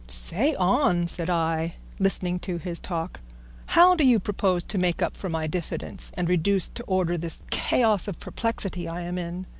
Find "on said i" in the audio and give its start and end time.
0.55-1.75